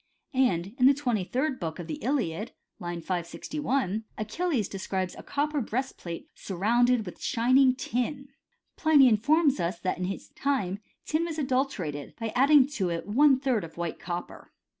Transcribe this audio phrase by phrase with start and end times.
[0.25, 5.21] * And in the twenty third book of the Iliad (line 561), Achilles describes a
[5.21, 8.77] copper breastplate surrounded with shining tin (^tivov Kcuratrepoio).
[8.77, 13.15] Pliny informs us, that in his time tin was adulterated by adding to it about
[13.15, 14.51] one third of white copper.